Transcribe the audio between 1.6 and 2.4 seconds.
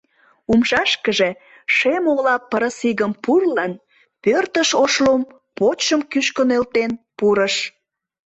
шем-ола